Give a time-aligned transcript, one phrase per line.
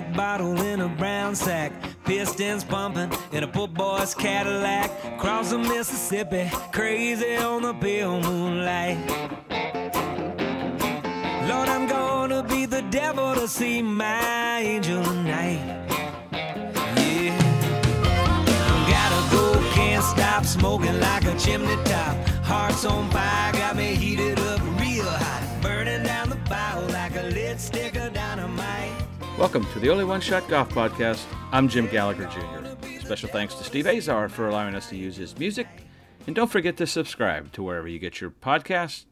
[0.00, 1.72] track, bottle in a brown sack,
[2.04, 8.98] pistons pumping in a poor boy's Cadillac, cross the Mississippi, crazy on the pale moonlight.
[11.48, 15.62] Lord, I'm gonna be the devil to see my angel tonight.
[16.96, 17.38] Yeah,
[18.90, 22.16] gotta go, can't stop smoking like a chimney top.
[22.42, 23.94] Heart's on fire, got me
[29.44, 31.22] Welcome to the Only One Shot Golf Podcast.
[31.52, 32.98] I'm Jim Gallagher Jr.
[33.00, 35.68] Special thanks to Steve Azar for allowing us to use his music.
[36.26, 39.04] And don't forget to subscribe to wherever you get your podcasts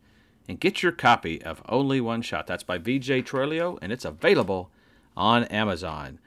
[0.49, 2.47] and get your copy of Only One Shot.
[2.47, 4.71] That's by VJ Trolio, and it's available
[5.19, 6.19] on Amazon.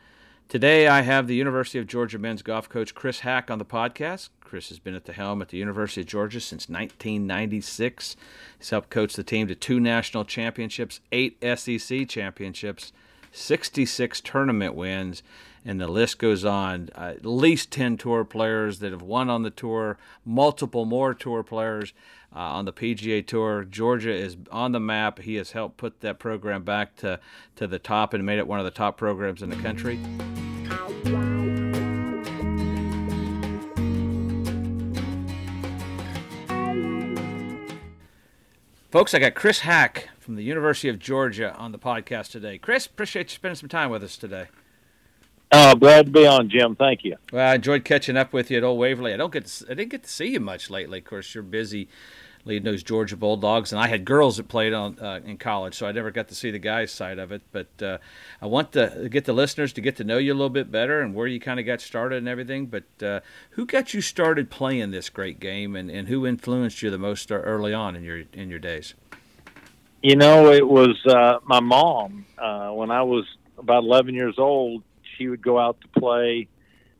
[0.49, 4.29] Today, I have the University of Georgia men's golf coach Chris Haack on the podcast.
[4.39, 8.15] Chris has been at the helm at the University of Georgia since 1996.
[8.59, 12.93] He's helped coach the team to two national championships, eight SEC championships,
[13.35, 15.21] 66 tournament wins,
[15.65, 16.89] and the list goes on.
[16.95, 21.43] Uh, at least 10 tour players that have won on the tour, multiple more tour
[21.43, 21.93] players
[22.35, 23.63] uh, on the PGA Tour.
[23.63, 25.19] Georgia is on the map.
[25.19, 27.19] He has helped put that program back to,
[27.55, 29.99] to the top and made it one of the top programs in the country.
[38.91, 42.57] Folks, I got Chris Haack from the University of Georgia on the podcast today.
[42.57, 44.47] Chris, appreciate you spending some time with us today.
[45.51, 46.75] Oh, glad to be on, Jim.
[46.75, 47.17] Thank you.
[47.31, 49.13] Well, I enjoyed catching up with you at Old Waverly.
[49.13, 50.97] I don't get to, I didn't get to see you much lately.
[50.97, 51.87] Of course, you're busy
[52.43, 55.85] leading those Georgia Bulldogs, and I had girls that played on uh, in college, so
[55.85, 57.43] I never got to see the guys' side of it.
[57.51, 57.99] But uh,
[58.41, 61.01] I want to get the listeners to get to know you a little bit better
[61.01, 62.65] and where you kind of got started and everything.
[62.65, 63.19] But uh,
[63.51, 67.31] who got you started playing this great game, and, and who influenced you the most
[67.31, 68.95] early on in your in your days?
[70.01, 72.25] You know, it was uh, my mom.
[72.37, 73.25] Uh, when I was
[73.57, 74.83] about 11 years old,
[75.17, 76.47] she would go out to play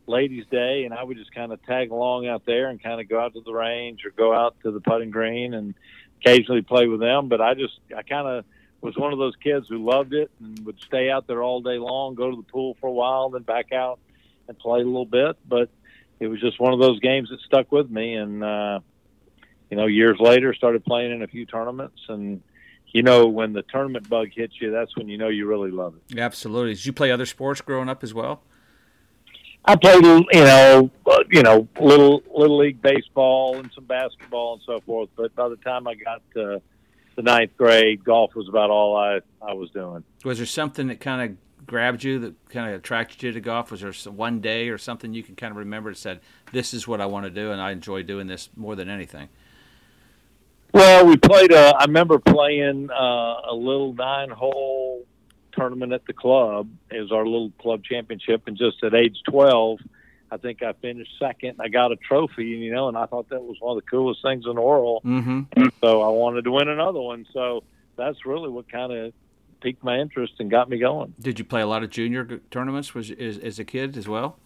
[0.08, 3.10] ladies' day, and I would just kind of tag along out there and kind of
[3.10, 5.76] go out to the range or go out to the putting green and
[6.22, 7.28] occasionally play with them.
[7.28, 8.46] But I just, I kind of
[8.82, 11.78] was one of those kids who loved it and would stay out there all day
[11.78, 14.00] long, go to the pool for a while, then back out
[14.48, 15.38] and play a little bit.
[15.48, 15.70] But
[16.20, 18.14] it was just one of those games that stuck with me.
[18.16, 18.80] And, uh,
[19.70, 22.42] you know, years later, started playing in a few tournaments and,
[22.96, 25.96] you know, when the tournament bug hits you, that's when you know you really love
[25.98, 26.18] it.
[26.18, 26.76] Absolutely.
[26.76, 28.42] Did you play other sports growing up as well?
[29.66, 34.62] I played, you know, uh, you know, little little league baseball and some basketball and
[34.66, 35.10] so forth.
[35.18, 36.62] But by the time I got to
[37.18, 40.06] the ninth grade, golf was about all I I was doing.
[40.24, 43.72] Was there something that kind of grabbed you, that kind of attracted you to golf?
[43.72, 46.22] Was there one day or something you can kind of remember that said,
[46.54, 49.28] "This is what I want to do, and I enjoy doing this more than anything"?
[50.76, 51.54] Well, we played.
[51.54, 52.96] A, I remember playing uh,
[53.50, 55.06] a little nine-hole
[55.54, 56.68] tournament at the club.
[56.92, 59.80] It was our little club championship, and just at age twelve,
[60.30, 61.62] I think I finished second.
[61.62, 64.22] I got a trophy, you know, and I thought that was one of the coolest
[64.22, 65.04] things in the world.
[65.06, 65.44] Mm-hmm.
[65.56, 67.26] And so I wanted to win another one.
[67.32, 67.64] So
[67.96, 69.14] that's really what kind of
[69.62, 71.14] piqued my interest and got me going.
[71.22, 72.94] Did you play a lot of junior tournaments?
[72.94, 74.40] Was as, as a kid as well?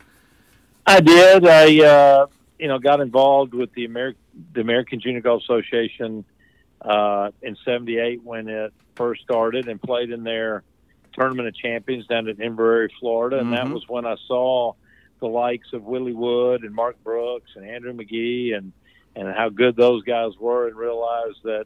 [0.86, 1.48] I did.
[1.48, 2.28] I uh,
[2.60, 4.22] you know got involved with the American
[4.54, 6.26] the American Junior Golf Association
[6.82, 10.64] uh, in '78 when it first started, and played in their
[11.14, 13.56] tournament of champions down in Inverrary, Florida, and Mhm.
[13.56, 14.74] that was when I saw
[15.20, 18.74] the likes of Willie Wood and Mark Brooks and Andrew Magee and
[19.16, 21.66] and how good those guys were, and realized that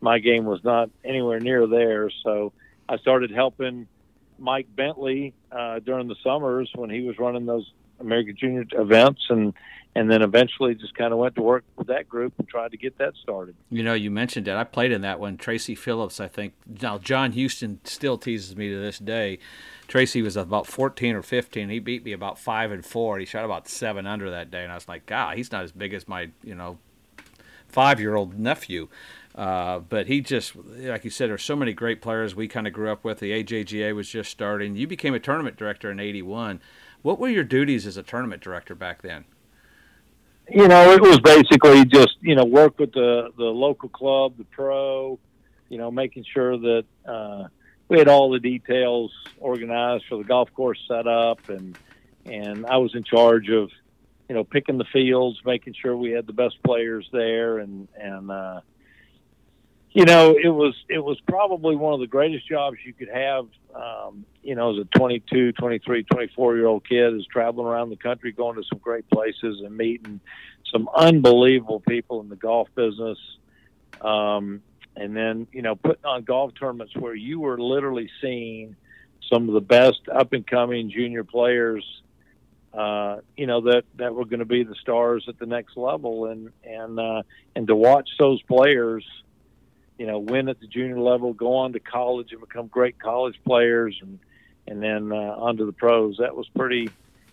[0.00, 2.14] my game was not anywhere near theirs.
[2.24, 2.52] So
[2.88, 3.86] I started helping
[4.38, 9.54] Mike Bentley uh, during the summers when he was running those American Junior events, and
[9.94, 12.76] and then eventually just kind of went to work with that group and tried to
[12.76, 13.56] get that started.
[13.70, 14.54] You know, you mentioned it.
[14.54, 15.36] I played in that one.
[15.36, 16.54] Tracy Phillips, I think.
[16.80, 19.40] Now, John Huston still teases me to this day.
[19.88, 21.68] Tracy was about 14 or 15.
[21.68, 23.18] He beat me about five and four.
[23.18, 25.72] He shot about seven under that day, and I was like, God, he's not as
[25.72, 26.78] big as my, you know,
[27.66, 28.88] five-year-old nephew.
[29.34, 32.72] Uh, but he just, like you said, there's so many great players we kind of
[32.72, 33.20] grew up with.
[33.20, 34.76] The AJGA was just starting.
[34.76, 36.60] You became a tournament director in '81.
[37.02, 39.24] What were your duties as a tournament director back then?
[40.52, 44.44] you know, it was basically just you know work with the the local club, the
[44.44, 45.18] pro,
[45.68, 47.44] you know, making sure that uh,
[47.88, 51.78] we had all the details organized for the golf course set up, and
[52.26, 53.70] and I was in charge of
[54.28, 58.30] you know picking the fields, making sure we had the best players there, and and
[58.30, 58.60] uh,
[59.92, 63.46] you know it was it was probably one of the greatest jobs you could have.
[63.74, 67.96] Um, you know, as a 22, 23, 24 year old kid is traveling around the
[67.96, 70.20] country, going to some great places and meeting
[70.72, 73.18] some unbelievable people in the golf business.
[74.00, 74.62] Um,
[74.96, 78.76] and then, you know, putting on golf tournaments where you were literally seeing
[79.32, 81.84] some of the best up and coming junior players.
[82.72, 86.26] Uh, you know that that were going to be the stars at the next level,
[86.26, 87.22] and and uh,
[87.56, 89.04] and to watch those players,
[90.00, 93.38] you know, win at the junior level, go on to college and become great college
[93.44, 94.18] players, and
[94.66, 96.16] and then uh, onto the pros.
[96.20, 96.88] That was pretty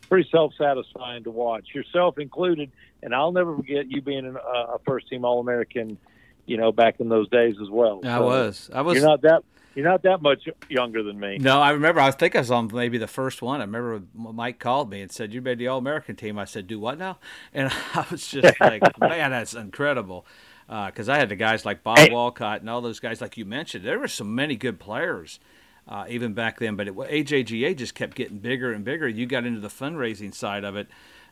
[0.10, 2.70] pretty self satisfying to watch, yourself included.
[3.02, 5.98] And I'll never forget you being an, uh, a first team All American,
[6.46, 8.02] you know, back in those days as well.
[8.04, 8.70] I so was.
[8.74, 8.98] I was.
[8.98, 9.44] You're not that.
[9.74, 11.38] You're not that much younger than me.
[11.38, 12.02] No, I remember.
[12.02, 13.62] I think I was on maybe the first one.
[13.62, 16.68] I remember Mike called me and said, "You made the All American team." I said,
[16.68, 17.18] "Do what now?"
[17.54, 20.26] And I was just like, "Man, that's incredible."
[20.68, 23.46] Because uh, I had the guys like Bob Walcott and all those guys, like you
[23.46, 23.86] mentioned.
[23.86, 25.40] There were so many good players
[25.88, 26.76] uh, even back then.
[26.76, 29.08] But it, AJGA just kept getting bigger and bigger.
[29.08, 30.88] You got into the fundraising side of it.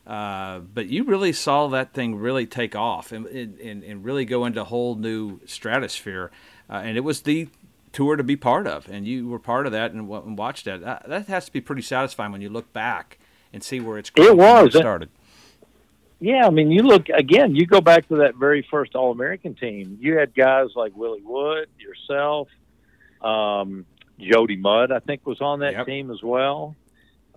[0.07, 4.45] Uh, but you really saw that thing really take off and, and, and really go
[4.45, 6.31] into a whole new stratosphere.
[6.69, 7.47] Uh, and it was the
[7.91, 8.87] tour to be part of.
[8.87, 10.81] And you were part of that and, and watched that.
[10.81, 11.09] that.
[11.09, 13.17] That has to be pretty satisfying when you look back
[13.51, 15.09] and see where it's it was it started.
[16.25, 17.55] Yeah, I mean, you look again.
[17.55, 19.99] You go back to that very first All American team.
[20.01, 22.47] You had guys like Willie Wood, yourself,
[23.21, 23.85] um,
[24.19, 25.85] Jody Mudd, I think, was on that yep.
[25.85, 26.75] team as well.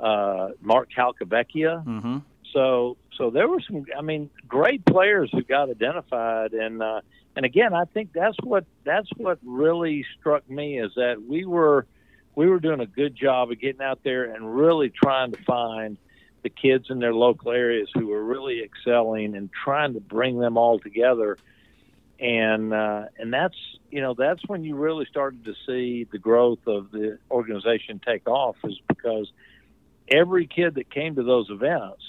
[0.01, 1.85] Uh, Mark Calcavecchia.
[1.85, 2.19] Mm-hmm.
[2.55, 3.85] So, so there were some.
[3.95, 7.03] I mean, great players who got identified, and uh,
[7.37, 11.85] and again, I think that's what that's what really struck me is that we were
[12.37, 15.99] we were doing a good job of getting out there and really trying to find
[16.43, 20.57] the kids in their local areas who were really excelling and trying to bring them
[20.57, 21.37] all together.
[22.21, 23.57] And uh, and that's
[23.91, 28.29] you know that's when you really started to see the growth of the organization take
[28.29, 29.31] off is because
[30.09, 32.03] every kid that came to those events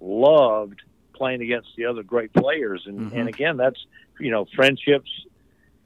[0.00, 0.82] loved
[1.14, 2.84] playing against the other great players.
[2.86, 3.18] And mm-hmm.
[3.18, 3.84] and again that's
[4.20, 5.10] you know friendships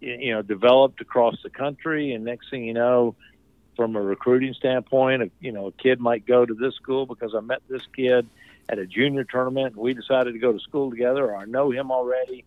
[0.01, 2.15] you know developed across the country.
[2.15, 3.15] And next thing you know
[3.77, 7.41] from a recruiting standpoint you know a kid might go to this school because I
[7.41, 8.27] met this kid
[8.69, 11.71] at a junior tournament and we decided to go to school together or I know
[11.71, 12.45] him already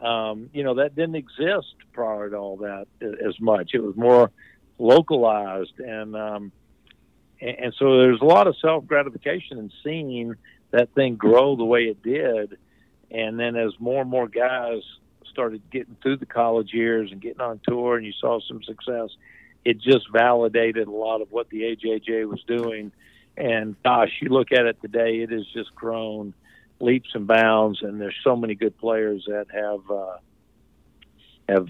[0.00, 3.70] um, you know, that didn't exist prior to all that as much.
[3.72, 4.30] It was more
[4.78, 6.52] localized, and um,
[7.40, 10.34] and, and so there's a lot of self gratification in seeing
[10.70, 12.58] that thing grow the way it did.
[13.10, 14.82] And then as more and more guys
[15.30, 19.10] started getting through the college years and getting on tour, and you saw some success,
[19.66, 22.92] it just validated a lot of what the AJJ was doing.
[23.36, 26.34] And gosh, you look at it today, it has just grown
[26.78, 30.18] leaps and bounds, and there's so many good players that have uh,
[31.48, 31.66] have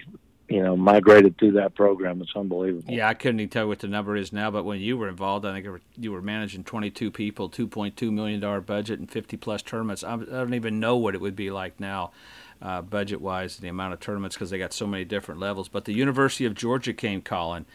[0.47, 2.21] you know migrated through that program.
[2.21, 2.93] It's unbelievable.
[2.93, 5.09] Yeah, I couldn't even tell you what the number is now, but when you were
[5.09, 9.63] involved, I think you were managing 22 people, 2.2 million dollar budget, and 50 plus
[9.63, 10.05] tournaments.
[10.05, 12.13] I don't even know what it would be like now.
[12.63, 15.69] Uh, budget wise, the amount of tournaments because they got so many different levels.
[15.69, 17.67] But the University of Georgia came calling.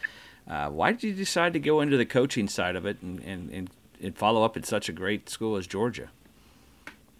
[0.47, 3.49] Uh, why did you decide to go into the coaching side of it and, and,
[3.51, 3.69] and,
[4.01, 6.09] and follow up at such a great school as Georgia?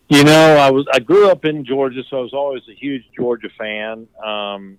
[0.09, 3.05] You know, I was I grew up in Georgia, so I was always a huge
[3.15, 4.09] Georgia fan.
[4.21, 4.77] Um,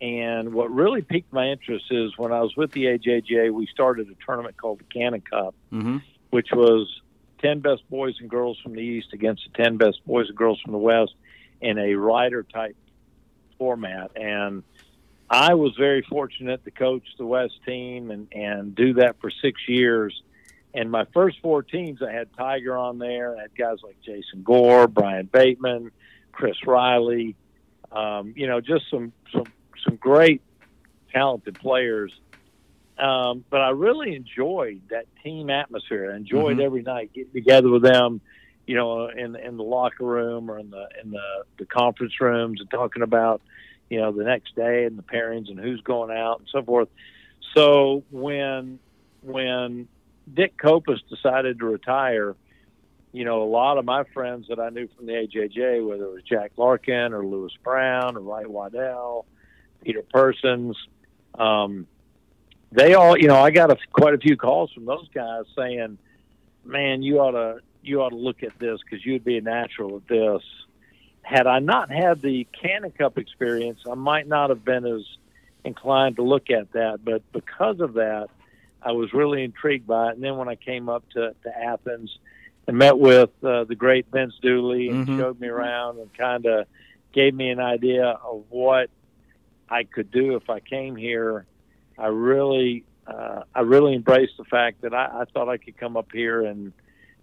[0.00, 4.08] and what really piqued my interest is when I was with the AJJ, we started
[4.08, 5.98] a tournament called the Canon Cup, mm-hmm.
[6.30, 7.00] which was
[7.40, 10.60] ten best boys and girls from the East against the ten best boys and girls
[10.62, 11.14] from the West
[11.60, 12.76] in a Ryder type
[13.58, 14.12] format.
[14.16, 14.62] And
[15.28, 19.60] I was very fortunate to coach the West team and and do that for six
[19.68, 20.20] years
[20.72, 23.36] and my first four teams, I had Tiger on there.
[23.36, 25.90] I had guys like Jason Gore, Brian Bateman,
[26.32, 27.34] Chris Riley.
[27.90, 29.46] Um, you know, just some some
[29.84, 30.42] some great
[31.12, 32.12] talented players.
[32.98, 36.12] Um, but I really enjoyed that team atmosphere.
[36.12, 36.66] I enjoyed mm-hmm.
[36.66, 38.20] every night getting together with them,
[38.70, 42.60] you know, in in the locker room or in the in the, the conference rooms
[42.60, 43.42] and talking about,
[43.88, 46.88] you know, the next day and the pairings and who's going out and so forth.
[47.52, 48.78] So when
[49.22, 49.88] when
[50.32, 52.36] Dick Copas decided to retire,
[53.10, 56.12] you know, a lot of my friends that I knew from the AJJ, whether it
[56.12, 59.26] was Jack Larkin or Lewis Brown or Wright Waddell,
[59.82, 60.76] Peter Persons,
[61.36, 61.88] um,
[62.70, 65.98] they all, you know, I got a, quite a few calls from those guys saying,
[66.64, 69.96] "Man, you ought to you ought to look at this because you'd be a natural
[69.96, 70.42] at this."
[71.22, 75.02] Had I not had the Canon Cup experience, I might not have been as
[75.64, 77.04] inclined to look at that.
[77.04, 78.28] But because of that,
[78.82, 80.14] I was really intrigued by it.
[80.14, 82.18] And then when I came up to, to Athens
[82.66, 85.18] and met with uh, the great Vince Dooley and mm-hmm.
[85.18, 86.66] showed me around and kind of
[87.12, 88.90] gave me an idea of what
[89.68, 91.46] I could do if I came here,
[91.98, 95.96] I really, uh, I really embraced the fact that I, I thought I could come
[95.96, 96.72] up here and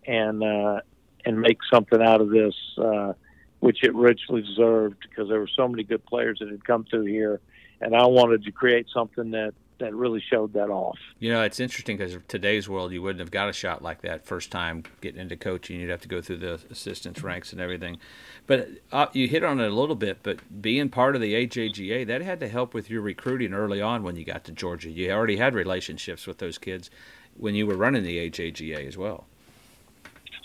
[0.07, 0.81] and uh,
[1.25, 3.13] and make something out of this, uh,
[3.59, 7.05] which it richly deserved because there were so many good players that had come through
[7.05, 7.41] here,
[7.81, 10.97] and I wanted to create something that that really showed that off.
[11.19, 14.25] You know, it's interesting because today's world, you wouldn't have got a shot like that
[14.25, 15.79] first time getting into coaching.
[15.79, 17.99] You'd have to go through the assistants ranks and everything.
[18.47, 20.19] But uh, you hit on it a little bit.
[20.23, 24.03] But being part of the AJGA, that had to help with your recruiting early on
[24.03, 24.89] when you got to Georgia.
[24.89, 26.89] You already had relationships with those kids
[27.35, 29.25] when you were running the AJGA as well.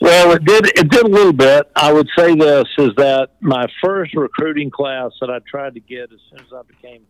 [0.02, 0.66] Well, it did.
[0.66, 1.70] It did a little bit.
[1.76, 6.12] I would say this is that my first recruiting class that I tried to get
[6.12, 7.02] as soon as I became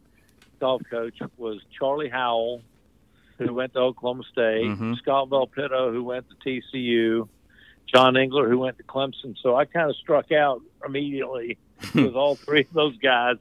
[0.60, 2.60] golf coach was Charlie Howell,
[3.38, 4.98] who went to Oklahoma State, Mhm.
[4.98, 7.28] Scott Velpito, who went to TCU,
[7.86, 9.36] John Engler, who went to Clemson.
[9.42, 11.56] So I kind of struck out immediately
[11.94, 13.36] with all three of those guys,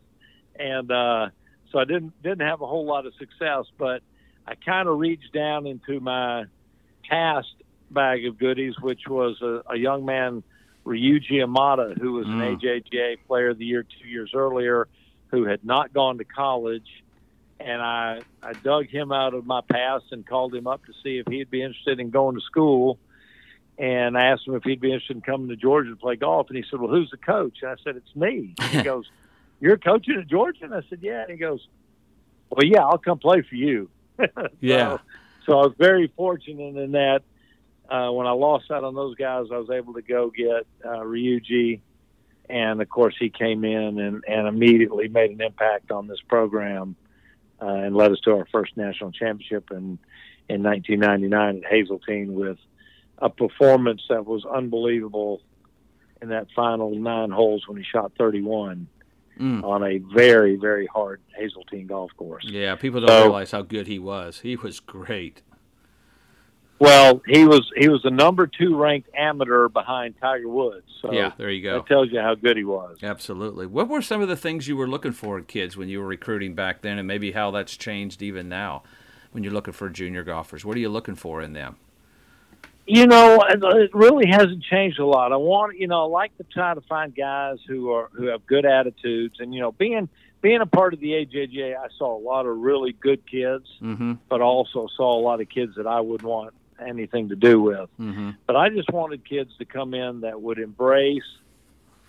[0.57, 1.27] and uh,
[1.73, 3.65] so I didn't didn't have a whole lot of success.
[3.77, 4.01] But
[4.47, 6.45] I kind of reached down into my
[7.09, 7.53] past
[7.93, 10.43] bag of goodies, which was a, a young man,
[10.85, 12.41] Ryuji Imada, who was Mm.
[12.53, 14.87] an AJGA Player of the Year two years earlier,
[15.29, 16.87] who had not gone to college.
[17.59, 21.19] And I, I dug him out of my past and called him up to see
[21.19, 22.97] if he'd be interested in going to school.
[23.77, 26.47] And I asked him if he'd be interested in coming to Georgia to play golf.
[26.49, 27.59] And he said, Well, who's the coach?
[27.61, 28.55] And I said, It's me.
[28.59, 29.05] And he goes,
[29.59, 30.65] You're coaching at Georgia?
[30.65, 31.21] And I said, Yeah.
[31.21, 31.67] And he goes,
[32.49, 33.89] Well, yeah, I'll come play for you.
[34.59, 34.97] Yeah.
[34.97, 34.99] So,
[35.45, 37.21] so I was very fortunate in that
[37.91, 40.99] uh, when I lost out on those guys, I was able to go get uh,
[41.01, 41.81] Ryuji,
[42.49, 46.95] and of course he came in and, and immediately made an impact on this program
[47.61, 49.99] uh, and led us to our first national championship in
[50.49, 52.57] in 1999 at Hazeltine with
[53.19, 55.41] a performance that was unbelievable
[56.21, 58.87] in that final nine holes when he shot 31
[59.39, 59.63] Mm.
[59.63, 62.43] on a very very hard Hazeltine golf course.
[62.45, 64.41] Yeah, people don't So- realize how good he was.
[64.41, 65.41] He was great.
[66.81, 70.87] Well, he was he was the number two ranked amateur behind Tiger Woods.
[70.99, 71.75] So yeah, there you go.
[71.75, 72.97] that tells you how good he was.
[73.03, 73.67] Absolutely.
[73.67, 76.07] What were some of the things you were looking for in kids when you were
[76.07, 78.81] recruiting back then, and maybe how that's changed even now
[79.31, 80.65] when you're looking for junior golfers?
[80.65, 81.75] What are you looking for in them?
[82.87, 85.31] You know, it really hasn't changed a lot.
[85.31, 88.47] I want, you know, I like to try to find guys who are who have
[88.47, 90.09] good attitudes, and you know, being
[90.41, 94.13] being a part of the AJGA, I saw a lot of really good kids, Mm-hmm.
[94.27, 97.89] but also saw a lot of kids that I wouldn't want anything to do with.
[97.99, 98.31] Mm-hmm.
[98.45, 101.23] But I just wanted kids to come in that would embrace,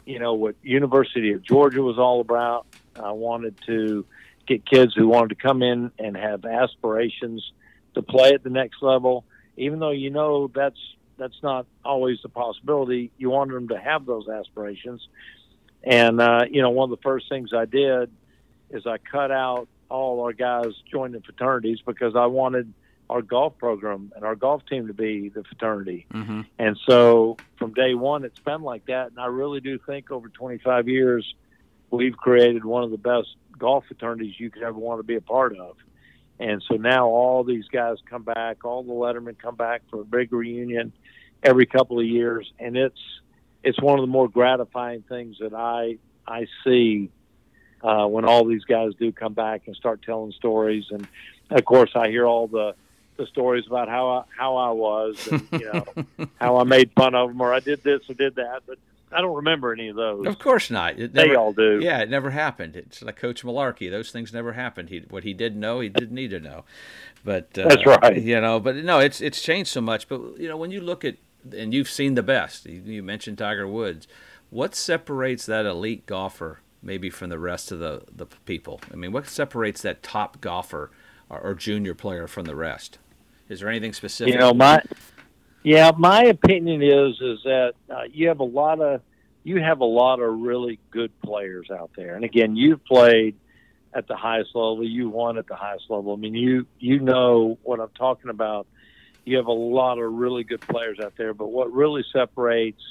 [0.05, 2.67] you know, what University of Georgia was all about.
[2.97, 4.05] I wanted to
[4.47, 7.53] get kids who wanted to come in and have aspirations
[7.95, 9.25] to play at the next level,
[9.57, 10.79] even though you know that's
[11.19, 13.11] that's not always the possibility.
[13.19, 15.07] You wanted them to have those aspirations,
[15.85, 18.11] and uh, you know, one of the first things I did
[18.71, 22.73] is I cut out all our guys joining fraternities because I wanted
[23.13, 26.07] our golf program and our golf team to be the fraternity.
[26.15, 26.41] Mm-hmm.
[26.59, 29.11] And so from day one, it's been like that.
[29.11, 31.35] And I really do think over 25 years,
[31.91, 33.29] we've created one of the best
[33.59, 35.77] golf fraternities you could ever want to be a part of.
[36.41, 40.05] And so now all these guys come back, all the Lettermen come back for a
[40.05, 40.95] big reunion
[41.43, 42.51] every couple of years.
[42.59, 42.99] And it's,
[43.63, 47.11] it's one of the more gratifying things that I, I see
[47.83, 50.87] uh, when all these guys do come back and start telling stories.
[50.91, 51.07] And
[51.51, 52.75] of course, I hear all the,
[53.17, 57.15] the stories about how I, how I was, and you know how I made fun
[57.15, 58.79] of them, or I did this or did that, but
[59.11, 60.27] I don't remember any of those.
[60.27, 60.99] Of course not.
[60.99, 61.81] It they all do.
[61.83, 62.77] Yeah, it never happened.
[62.77, 63.91] It's like Coach Malarkey.
[63.91, 64.89] Those things never happened.
[64.89, 66.65] He what he didn't know, he didn't need to know.
[67.25, 68.21] But uh, That's right.
[68.21, 70.09] You know, but no, it's it's changed so much.
[70.09, 71.17] But you know, when you look at
[71.51, 72.67] and you've seen the best.
[72.67, 74.07] You, you mentioned Tiger Woods.
[74.51, 78.81] What separates that elite golfer maybe from the rest of the the people?
[78.93, 80.91] I mean, what separates that top golfer
[81.33, 82.99] or, or junior player from the rest?
[83.49, 84.35] Is there anything specific?
[84.35, 84.83] You know, my
[85.65, 89.01] yeah, my opinion is is that uh, you have a lot of
[89.43, 93.35] you have a lot of really good players out there, and again, you've played
[93.95, 96.13] at the highest level, you won at the highest level.
[96.13, 98.67] I mean, you you know what I'm talking about.
[99.25, 102.83] You have a lot of really good players out there, but what really separates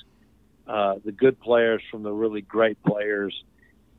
[0.68, 3.34] uh, the good players from the really great players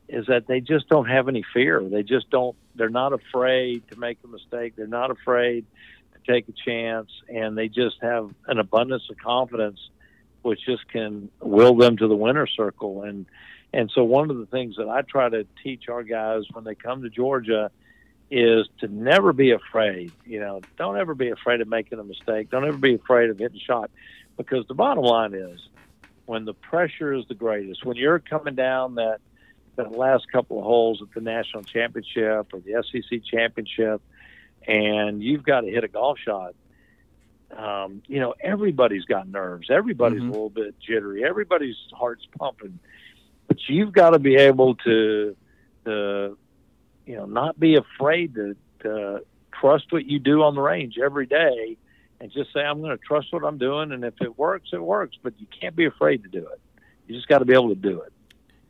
[0.07, 1.81] is that they just don't have any fear.
[1.83, 2.55] They just don't.
[2.75, 4.75] They're not afraid to make a mistake.
[4.75, 5.65] They're not afraid
[6.13, 9.79] to take a chance, and they just have an abundance of confidence,
[10.41, 13.03] which just can will them to the winner circle.
[13.03, 13.25] And
[13.71, 16.75] and so one of the things that I try to teach our guys when they
[16.75, 17.71] come to Georgia
[18.29, 20.11] is to never be afraid.
[20.25, 22.49] You know, don't ever be afraid of making a mistake.
[22.49, 23.89] Don't ever be afraid of hitting shot,
[24.37, 25.67] because the bottom line is
[26.25, 29.19] when the pressure is the greatest, when you're coming down that
[29.75, 34.01] that last couple of holes at the national championship or the SEC championship,
[34.67, 36.53] and you've got to hit a golf shot.
[37.55, 39.69] Um, you know, everybody's got nerves.
[39.69, 40.29] Everybody's Mhm.
[40.29, 41.23] a little bit jittery.
[41.23, 42.79] Everybody's heart's pumping,
[43.47, 45.35] but you've got to be able to,
[45.85, 46.37] to,
[47.05, 51.25] you know, not be afraid to, to trust what you do on the range every
[51.27, 51.77] day,
[52.19, 54.81] and just say, "I'm going to trust what I'm doing, and if it works, it
[54.81, 56.59] works." But you can't be afraid to do it.
[57.07, 58.12] You just got to be able to do it.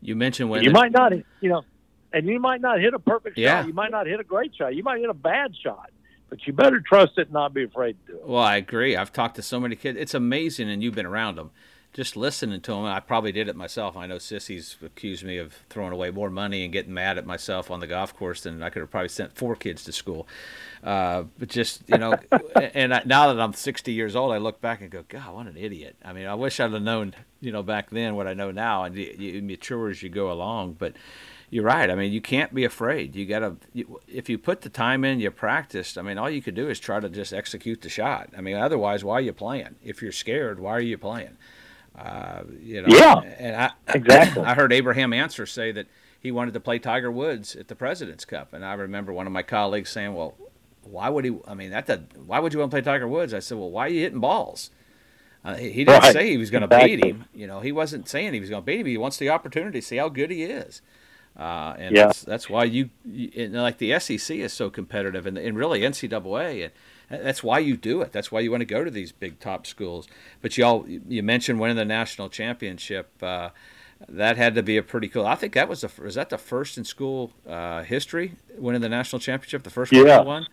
[0.03, 1.63] You mentioned when you might not, you know,
[2.11, 3.61] and you might not hit a perfect Yeah.
[3.61, 3.67] shot.
[3.67, 4.75] You might not hit a great shot.
[4.75, 5.89] You might hit a bad shot,
[6.29, 8.27] but you better trust it and not be afraid to do it.
[8.27, 8.95] Well, I agree.
[8.95, 9.97] I've talked to so many kids.
[9.97, 11.51] It's amazing, and you've been around them.
[11.93, 13.95] Just listening to them, I probably did it myself.
[13.95, 17.69] I know Sissy's accused me of throwing away more money and getting mad at myself
[17.69, 20.27] on the golf course than I could have probably sent four kids to school.
[20.83, 22.15] Uh, but just you know,
[22.55, 25.45] and I, now that I'm 60 years old, I look back and go, God, what
[25.45, 25.95] an idiot.
[26.03, 28.85] I mean, I wish I'd have known, you know, back then what I know now,
[28.85, 30.77] and you, you mature as you go along.
[30.79, 30.93] But
[31.51, 31.91] you're right.
[31.91, 33.15] I mean, you can't be afraid.
[33.15, 33.57] You gotta,
[34.07, 35.99] if you put the time in, you practiced.
[35.99, 38.31] I mean, all you could do is try to just execute the shot.
[38.35, 39.75] I mean, otherwise, why are you playing?
[39.83, 41.37] If you're scared, why are you playing?
[41.97, 42.87] Uh, you know.
[42.89, 44.43] Yeah, And I exactly.
[44.43, 45.87] I heard Abraham Ancer say that
[46.19, 49.33] he wanted to play Tiger Woods at the President's Cup, and I remember one of
[49.33, 50.35] my colleagues saying, "Well,
[50.83, 51.37] why would he?
[51.47, 51.87] I mean, that
[52.25, 54.19] why would you want to play Tiger Woods?" I said, "Well, why are you hitting
[54.19, 54.71] balls?"
[55.45, 56.13] Uh, he, he didn't Right.
[56.13, 57.25] say he was going to beat him.
[57.33, 58.85] You know, he wasn't saying he was going to beat him.
[58.87, 60.81] He wants the opportunity to see how good he is.
[61.37, 62.05] Uh, and Yeah.
[62.05, 66.63] that's, that's why you, you like the SEC is so competitive, and, and really NCAA,
[66.63, 66.73] and
[67.21, 68.11] that's why you do it.
[68.11, 70.07] That's why you want to go to these big top schools.
[70.41, 73.11] But y'all, you mentioned winning the national championship.
[73.21, 73.49] Uh,
[74.09, 75.25] that had to be a pretty cool.
[75.25, 78.89] I think that was the was that the first in school uh, history winning the
[78.89, 80.21] national championship, the first one Yeah.
[80.21, 80.45] won.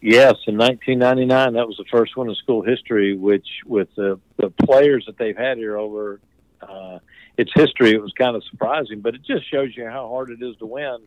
[0.00, 3.16] Yes, in 1999, that was the first one in school history.
[3.16, 6.20] Which, with the the players that they've had here over
[6.62, 6.98] uh,
[7.36, 9.00] its history, it was kind of surprising.
[9.00, 10.98] But it just shows you how hard it is to win.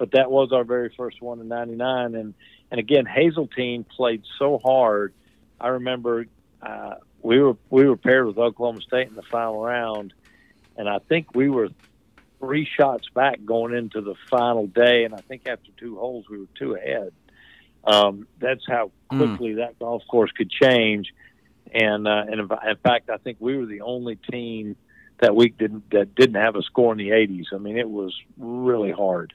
[0.00, 2.34] But that was our very first one in '99, and
[2.70, 5.12] and again, Hazeltine played so hard.
[5.60, 6.24] I remember
[6.62, 10.14] uh, we were we were paired with Oklahoma State in the final round,
[10.78, 11.68] and I think we were
[12.38, 15.04] three shots back going into the final day.
[15.04, 17.12] And I think after two holes, we were two ahead.
[17.84, 19.18] Um, that's how Mm.
[19.18, 21.12] quickly that golf course could change.
[21.74, 24.76] And uh, and in in fact, I think we were the only team
[25.20, 27.52] that week didn't that didn't have a score in the 80s.
[27.52, 29.34] I mean, it was really hard.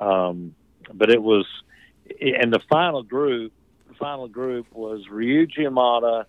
[0.00, 0.54] Um,
[0.92, 1.46] but it was,
[2.20, 3.52] and the final group,
[3.88, 6.24] the final group was Ryuji Imada,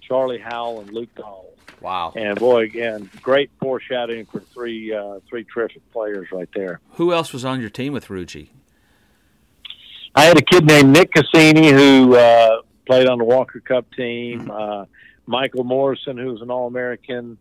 [0.00, 1.54] Charlie Howell, and Luke Donald.
[1.80, 2.12] Wow.
[2.16, 6.80] And boy, again, great foreshadowing for three uh, three terrific players right there.
[6.92, 8.48] Who else was on your team with Ryuji?
[10.14, 14.50] I had a kid named Nick Cassini who uh, played on the Walker Cup team.
[14.50, 14.86] Uh,
[15.26, 17.38] Michael Morrison, who was an All American.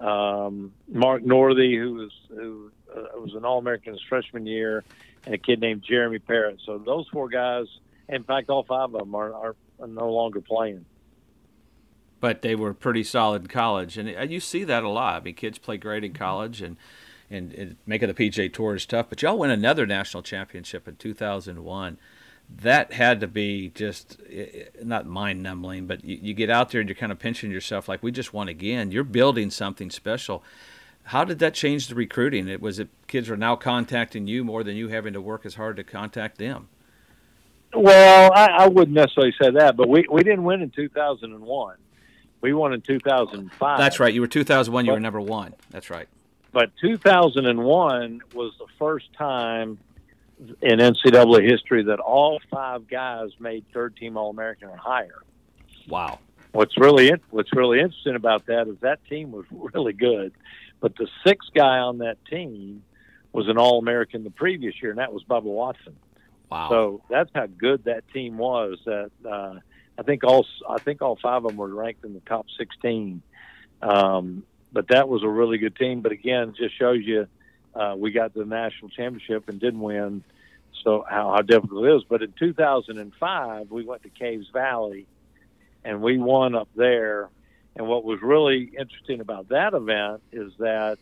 [0.00, 4.84] Um, Mark Northey, who was who uh, was an All American his freshman year,
[5.26, 6.60] and a kid named Jeremy Parrott.
[6.64, 7.66] So those four guys,
[8.08, 10.84] in fact, all five of them are, are, are no longer playing.
[12.20, 15.22] but they were pretty solid in college, and you see that a lot.
[15.22, 16.76] I mean, kids play great in college, and
[17.30, 19.06] and, and making the PGA Tour is tough.
[19.08, 21.98] But y'all win another national championship in 2001.
[22.62, 24.18] That had to be just
[24.82, 27.88] not mind numbing, but you, you get out there and you're kind of pinching yourself
[27.88, 28.90] like we just won again.
[28.90, 30.42] You're building something special.
[31.08, 32.48] How did that change the recruiting?
[32.48, 35.54] It was it kids are now contacting you more than you having to work as
[35.54, 36.68] hard to contact them.
[37.74, 41.76] Well, I, I wouldn't necessarily say that, but we we didn't win in 2001.
[42.40, 43.78] We won in 2005.
[43.78, 44.12] That's right.
[44.12, 44.84] You were 2001.
[44.86, 45.54] You were number one.
[45.70, 46.08] That's right.
[46.52, 49.78] but 2001 was the first time
[50.62, 55.22] in NCAA history that all five guys made third team All American or higher.
[55.88, 56.20] Wow.
[56.52, 60.32] What's really what's really interesting about that is that team was really good,
[60.80, 62.82] but the sixth guy on that team
[63.32, 65.96] was an All American the previous year, and that was Bubba Watson.
[66.50, 66.68] Wow.
[66.70, 68.78] So that's how good that team was.
[68.84, 69.56] That uh,
[69.98, 73.22] I think all I think all five of them were ranked in the top 16.
[73.82, 76.00] Um, but that was a really good team.
[76.00, 77.26] But again, just shows you
[77.74, 80.24] uh, we got the national championship and didn't win.
[80.84, 82.02] So how, how difficult it is.
[82.08, 85.06] But in 2005, we went to Caves Valley,
[85.84, 87.28] and we won up there.
[87.76, 90.98] And what was really interesting about that event is that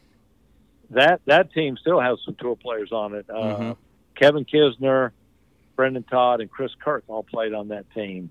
[0.91, 3.27] that that team still has some tour players on it.
[3.29, 3.77] Uh, Mhm.
[4.15, 5.11] Kevin Kisner,
[5.75, 8.31] Brendon Todd, and Chris Kirk all played on that team.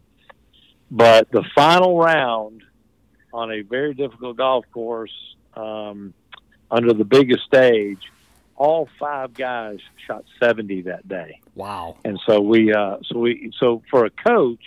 [0.89, 2.63] But the final round
[3.34, 5.12] on a very difficult golf course
[5.56, 6.13] um,
[6.71, 8.00] under the biggest stage,
[8.56, 11.39] all five guys shot 70 that day.
[11.56, 11.98] wow.
[12.06, 14.63] And so we, uh, so we, so for a coach,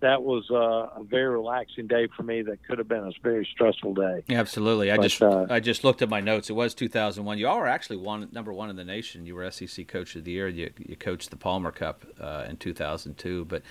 [0.00, 2.42] that was uh, a very relaxing day for me.
[2.42, 4.22] That could have been a very stressful day.
[4.30, 4.90] Absolutely.
[4.90, 6.50] I But, just uh, I just looked at my notes.
[6.50, 7.38] It was 2001.
[7.38, 9.26] You all were actually one number one in the nation.
[9.26, 10.48] You were SEC Coach of the Year.
[10.48, 13.44] You, you coached the Palmer Cup uh, in 2002.
[13.44, 13.62] But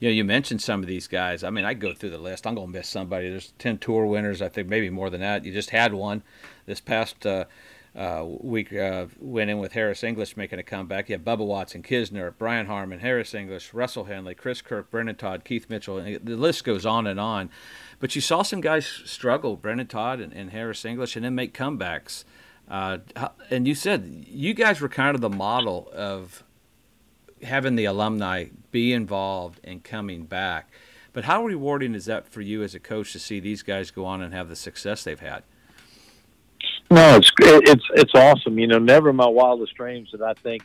[0.00, 1.44] you know, you mentioned some of these guys.
[1.44, 2.46] I mean, I go through the list.
[2.46, 3.30] I'm going to miss somebody.
[3.30, 4.42] There's 10 tour winners.
[4.42, 5.44] I think maybe more than that.
[5.44, 6.22] You just had one
[6.66, 7.44] this past uh,
[7.96, 11.08] uh, uh, went in with Harris English making a comeback.
[11.08, 15.44] You had Bubba Watson, Kisner, Brian Harman, Harris English, Russell Henley, Chris Kirk, Brendon Todd,
[15.44, 17.48] Keith Mitchell, the list goes on and on.
[17.98, 21.54] But you saw some guys struggle, Brendon Todd and, and Harris English, and then make
[21.54, 22.24] comebacks.
[22.68, 22.98] Uh,
[23.50, 26.42] and you said you guys were kind of the model of
[27.42, 30.70] having the alumni be involved and coming back.
[31.14, 34.04] But how rewarding is that for you as a coach to see these guys go
[34.04, 35.44] on and have the success they've had?
[36.90, 38.58] No, it's it's it's awesome.
[38.58, 40.62] You know, never in my wildest dreams did I think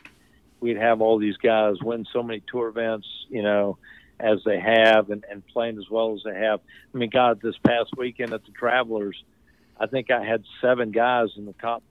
[0.60, 3.06] we'd have all these guys win so many tour events.
[3.28, 3.78] You know,
[4.20, 6.60] as they have and, and playing as well as they have.
[6.94, 9.22] I mean, God, this past weekend at the Travelers,
[9.78, 11.82] I think I had seven guys in the top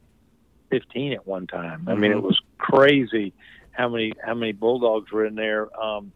[0.69, 1.87] fifteen at one time.
[1.87, 2.27] I mean, it mm-hmm.
[2.27, 3.33] was crazy
[3.71, 5.67] how many how many Bulldogs were in there.
[5.79, 6.13] Um,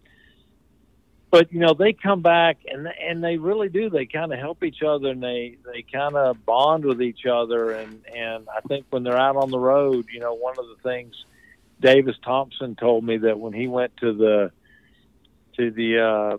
[1.35, 4.63] but you know they come back and and they really do they kind of help
[4.63, 7.71] each other and they they kind of bond with each other.
[7.71, 10.77] And and I think when they're out on the road you know one of the
[10.81, 11.25] things
[11.81, 14.51] Davis Thompson told me that when he went to the
[15.57, 16.37] to the uh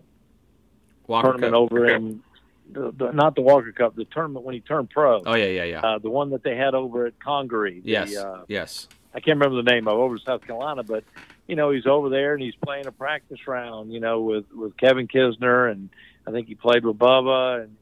[1.05, 1.61] Walker tournament Cup.
[1.61, 2.23] over in
[2.71, 5.21] the, the, not the Walker Cup the tournament when he turned pro.
[5.23, 5.81] Oh yeah yeah yeah.
[5.81, 8.87] Uh, the one that they had over at Congaree the, yes uh, yes.
[9.13, 11.03] I can't remember the name of it, over South Carolina but
[11.47, 14.77] you know, he's over there and he's playing a practice round, you know, with with
[14.77, 15.89] Kevin Kisner and
[16.27, 17.77] I think he played with Bubba and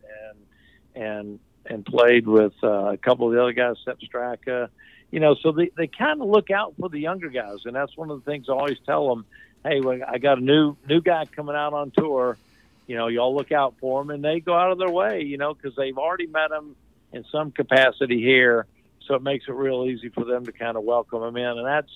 [0.95, 4.69] and and and played with uh, a couple of the other guys, Sepp Straka.
[5.11, 7.97] You know, so they they kind of look out for the younger guys, and that's
[7.97, 9.25] one of the things I always tell them.
[9.63, 12.37] Hey, I got a new new guy coming out on tour.
[12.85, 15.21] You know, y'all look out for him, and they go out of their way.
[15.21, 16.75] You know, because they've already met him
[17.13, 18.67] in some capacity here,
[19.07, 21.65] so it makes it real easy for them to kind of welcome him in, and
[21.65, 21.91] that's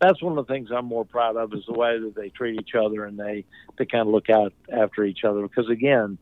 [0.00, 2.60] that's one of the things I'm more proud of is the way that they treat
[2.60, 3.44] each other and they
[3.78, 6.18] they kind of look out after each other because again,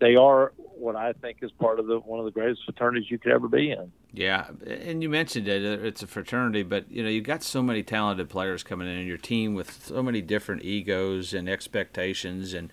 [0.00, 3.18] they are what I think is part of the one of the greatest fraternities you
[3.18, 3.92] could ever be in.
[4.12, 7.62] Yeah, and you mentioned it; uh, it's a fraternity, but you know you've got so
[7.62, 12.52] many talented players coming in, and your team with so many different egos and expectations,
[12.52, 12.70] and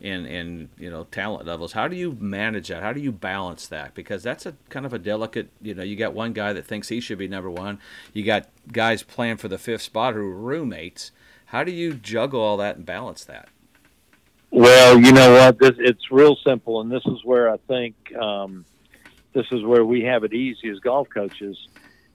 [0.00, 1.72] and and you know talent levels.
[1.72, 2.82] How do you manage that?
[2.82, 3.94] How do you balance that?
[3.94, 5.48] Because that's a kind of a delicate.
[5.62, 7.78] You know, you got one guy that thinks he should be number one.
[8.12, 11.12] You got guys playing for the fifth spot who are roommates.
[11.46, 13.48] How do you juggle all that and balance that?
[14.50, 15.58] Well, you know what?
[15.58, 18.64] This, it's real simple, and this is where I think um,
[19.32, 21.56] this is where we have it easy as golf coaches,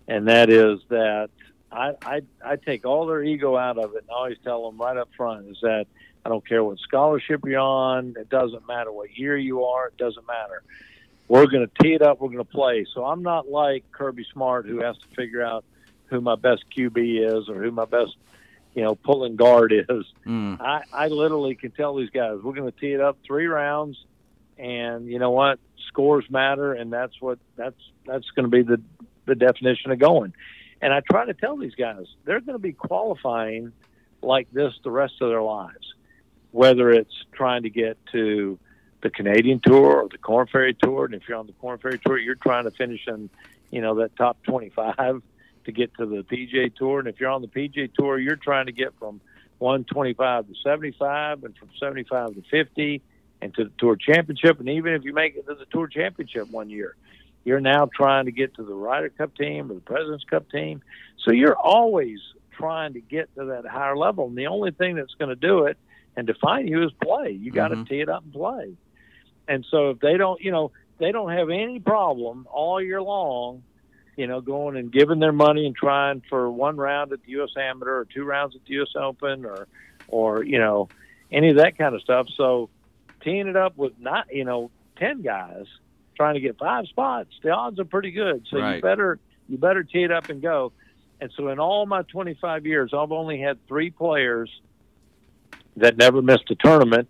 [0.07, 1.29] and that is that
[1.71, 4.79] I, I I take all their ego out of it and I always tell them
[4.79, 5.87] right up front is that
[6.25, 8.15] I don't care what scholarship you're on.
[8.17, 9.87] It doesn't matter what year you are.
[9.87, 10.63] It doesn't matter.
[11.27, 12.19] We're going to tee it up.
[12.19, 12.85] We're going to play.
[12.93, 15.63] So I'm not like Kirby Smart who has to figure out
[16.07, 18.15] who my best QB is or who my best,
[18.75, 20.05] you know, pulling guard is.
[20.25, 20.59] Mm.
[20.59, 23.97] I, I literally can tell these guys we're going to tee it up three rounds,
[24.57, 25.59] and you know what?
[25.87, 28.81] Scores matter, and that's what that's that's going to be the
[29.25, 30.33] the definition of going.
[30.81, 33.71] And I try to tell these guys they're going to be qualifying
[34.21, 35.93] like this the rest of their lives
[36.51, 38.59] whether it's trying to get to
[39.01, 41.99] the Canadian Tour or the Korn Ferry Tour, and if you're on the Korn Ferry
[42.05, 43.29] Tour, you're trying to finish in,
[43.71, 45.21] you know, that top 25
[45.65, 48.65] to get to the PGA Tour, and if you're on the PGA Tour, you're trying
[48.65, 49.21] to get from
[49.59, 53.01] 125 to 75, and from 75 to 50,
[53.41, 56.49] and to the Tour Championship, and even if you make it to the Tour Championship
[56.51, 56.95] one year,
[57.43, 60.81] you're now trying to get to the Ryder Cup team or the President's Cup team.
[61.23, 62.19] So you're always
[62.51, 65.65] trying to get to that higher level, and the only thing that's going to do
[65.65, 65.77] it
[66.15, 67.31] and define you as play.
[67.31, 67.83] You got to mm-hmm.
[67.85, 68.73] tee it up and play.
[69.47, 73.63] And so if they don't, you know, they don't have any problem all year long,
[74.15, 77.49] you know, going and giving their money and trying for one round at the U.S.
[77.57, 78.89] Amateur or two rounds at the U.S.
[78.95, 79.67] Open or,
[80.07, 80.89] or you know,
[81.31, 82.27] any of that kind of stuff.
[82.37, 82.69] So
[83.23, 85.65] teeing it up with not, you know, ten guys
[86.15, 88.45] trying to get five spots, the odds are pretty good.
[88.49, 88.75] So right.
[88.75, 89.19] you better
[89.49, 90.71] you better tee it up and go.
[91.19, 94.49] And so in all my 25 years, I've only had three players
[95.77, 97.09] that never missed a tournament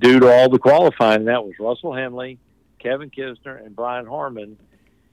[0.00, 1.24] due to all the qualifying.
[1.26, 2.38] That was Russell Henley,
[2.78, 4.58] Kevin Kisner, and Brian Harman.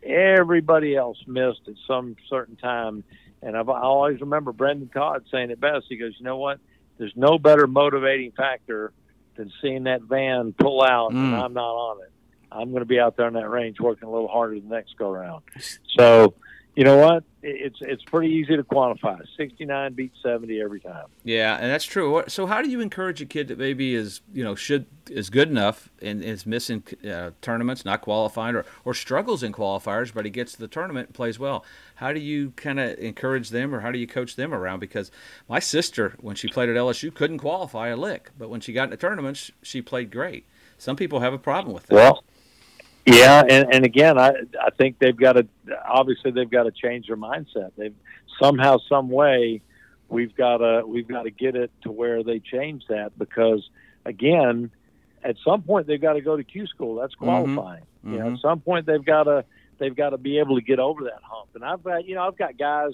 [0.04, 3.04] Everybody else missed at some certain time.
[3.42, 5.86] And I've, I always remember Brendon Todd saying it best.
[5.90, 6.60] He goes, you know what?
[6.98, 8.94] There's no better motivating factor
[9.36, 11.16] than seeing that van pull out mm.
[11.16, 12.12] and I'm not on it.
[12.52, 14.96] I'm going to be out there on that range working a little harder the next
[14.98, 15.44] go round.
[15.98, 16.36] So
[16.76, 17.24] you know what?
[17.42, 19.22] It's it's pretty easy to quantify.
[19.38, 21.06] 69 beats 70 every time.
[21.24, 22.24] Yeah, and that's true.
[22.28, 25.50] So how do you encourage a kid that maybe is you know should is good
[25.50, 30.32] enough and is missing uh, tournaments, not qualifying, or or struggles in qualifiers, but he
[30.32, 31.64] gets to the tournament and plays well?
[31.96, 34.80] How do you kind of encourage them, or how do you coach them around?
[34.80, 35.12] Because
[35.48, 38.86] my sister, when she played at LSU, couldn't qualify a lick, but when she got
[38.86, 40.46] in the tournaments, she played great.
[40.78, 41.96] Some people have a problem with that.
[41.96, 42.24] Well,
[43.06, 45.48] Yeah, and, and again, I I think they've got to
[45.88, 47.72] obviously they've got to change their mindset.
[47.78, 47.94] They've
[48.42, 49.62] somehow, some way,
[50.10, 53.70] we've got to we've got to get it to where they change that because
[54.06, 54.72] again,
[55.24, 56.96] at some point they've got to go to Q school.
[56.96, 57.26] That's Mm-hmm.
[57.26, 57.84] qualifying.
[58.04, 59.46] You know, at some point they've got to
[59.78, 61.50] they've got to be able to get over that hump.
[61.56, 62.94] And I've got you know I've got guys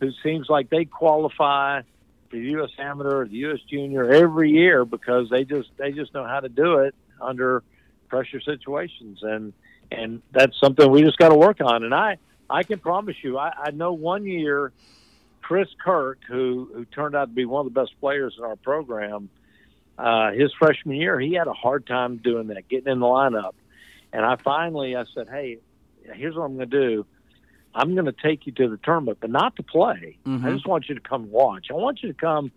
[0.00, 1.82] who seems like they qualify
[2.30, 2.70] for the U.S.
[2.78, 3.60] Amateur, the U.S.
[3.68, 7.62] Junior every year because they just they just know how to do it under
[8.12, 9.54] pressure situations and
[9.90, 11.82] and that's something we just got to work on.
[11.82, 12.18] And I
[12.50, 14.70] I can promise you I, I know one year
[15.40, 18.56] Chris Kirk who who turned out to be one of the best players in our
[18.56, 19.30] program.
[19.98, 23.52] Uh, his freshman year, he had a hard time doing that, getting in the lineup.
[24.12, 25.58] And I finally, I said, "Hey,
[26.14, 27.06] here's what I'm going to do.
[27.74, 30.18] I'm going to take you to the tournament, but not to play.
[30.26, 30.44] Mhm.
[30.44, 31.68] I just want you to come watch.
[31.70, 32.52] I want you to come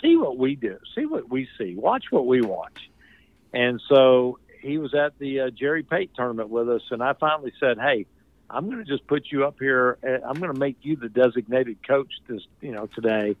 [0.00, 2.90] see what we do, see what we see, watch what we watch."
[3.52, 7.52] And so he was at the uh, Jerry Pate tournament with us, and I finally
[7.60, 8.06] said, "Hey,
[8.48, 9.98] I'm going to just put you up here.
[10.02, 13.36] uh, I'm going to make you the designated coach this, you know, today."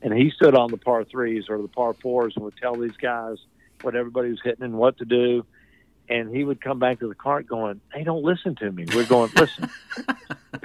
[0.00, 2.96] And he stood on the par threes or the par fours and would tell these
[2.96, 3.36] guys
[3.82, 5.44] what everybody was hitting and what to do.
[6.08, 9.06] And he would come back to the cart going, "Hey, don't listen to me." We're
[9.06, 9.70] going, "Listen,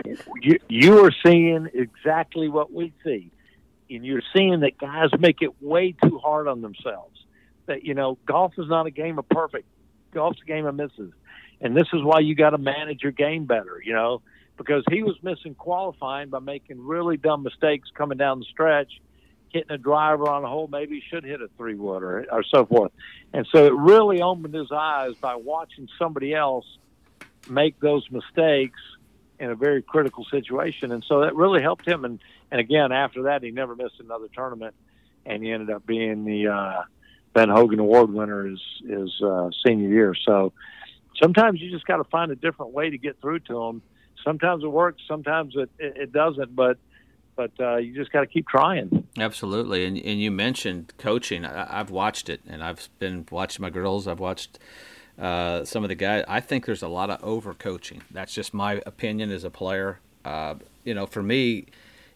[0.42, 3.30] you you are seeing exactly what we see,
[3.90, 7.20] and you're seeing that guys make it way too hard on themselves.
[7.66, 9.68] That you know, golf is not a game of perfect.
[10.12, 11.12] Golf's a game of misses,
[11.62, 13.82] and this is why you got to manage your game better.
[13.84, 14.22] You know,
[14.58, 19.02] because he was missing qualifying by making really dumb mistakes coming down the stretch,
[19.50, 22.44] hitting a driver on a hole maybe he should hit a three wood or or
[22.44, 22.92] so forth.
[23.34, 26.66] And so it really opened his eyes by watching somebody else
[27.50, 28.80] make those mistakes
[29.40, 30.92] in a very critical situation.
[30.92, 32.06] And so that really helped him.
[32.06, 32.20] And,
[32.52, 34.76] and again, after that, he never missed another tournament
[35.26, 36.84] and he ended up being the, uh,
[37.34, 40.16] Ben Hogan Award winner his, his, uh, senior year.
[40.26, 40.54] So
[41.22, 43.82] sometimes you just got to find a different way to get through to them.
[44.24, 46.78] Sometimes it works, sometimes it, it, doesn't, but,
[47.36, 49.08] but, uh, you just got to keep trying.
[49.18, 51.46] Absolutely, and and you mentioned coaching.
[51.46, 54.08] I, I've watched it, and I've been watching my girls.
[54.08, 54.60] I've watched
[55.20, 56.24] uh, some of the guys.
[56.28, 58.02] I think there's a lot of over coaching.
[58.12, 60.00] That's just my opinion as a player.
[60.26, 61.66] Uh, you know, for me,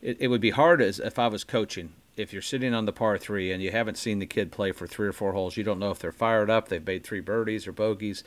[0.01, 1.93] it, it would be hard as if I was coaching.
[2.21, 4.87] If you're sitting on the par three and you haven't seen the kid play for
[4.87, 6.67] three or four holes, you don't know if they're fired up.
[6.67, 8.23] They've made three birdies or bogeys.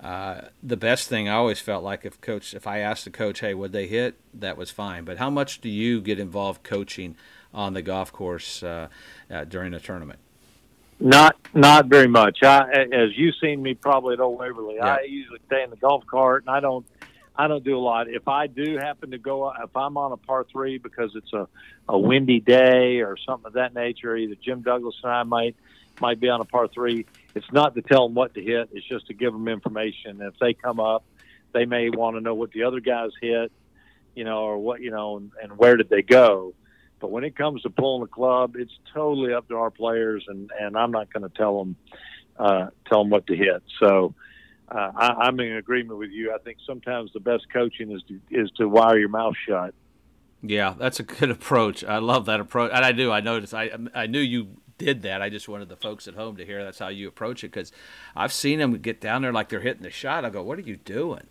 [0.00, 3.40] Uh, the best thing I always felt like if coach, if I asked the coach,
[3.40, 5.04] "Hey, would they hit?" That was fine.
[5.04, 7.16] But how much do you get involved coaching
[7.52, 8.88] on the golf course uh,
[9.30, 10.20] uh, during a tournament?
[11.00, 12.42] Not not very much.
[12.42, 12.60] I,
[12.92, 14.96] as you've seen me probably at Old Waverly, Yeah.
[14.96, 16.84] I usually stay in the golf cart, and I don't
[17.38, 18.08] I don't do a lot.
[18.08, 21.46] If I do happen to go, if I'm on a par three because it's a
[21.88, 25.54] a windy day or something of that nature, either Jim Douglas and I might
[26.00, 27.06] might be on a par three.
[27.36, 30.20] It's not to tell them what to hit; it's just to give them information.
[30.20, 31.04] If they come up,
[31.52, 33.52] they may want to know what the other guys hit,
[34.16, 36.54] you know, or what you know, and, and where did they go.
[36.98, 40.50] But when it comes to pulling the club, it's totally up to our players, and
[40.60, 41.76] and I'm not going to tell them
[42.36, 43.62] uh, tell them what to hit.
[43.78, 44.14] So
[44.70, 46.34] uh, I, I'm in agreement with you.
[46.34, 49.74] I think sometimes the best coaching is to is to wire your mouth shut.
[50.42, 51.84] Yeah, that's a good approach.
[51.84, 53.10] I love that approach, and I do.
[53.10, 53.54] I noticed.
[53.54, 55.22] I I knew you did that.
[55.22, 57.72] I just wanted the folks at home to hear that's how you approach it because
[58.14, 60.24] I've seen them get down there like they're hitting the shot.
[60.24, 61.26] I go, "What are you doing?"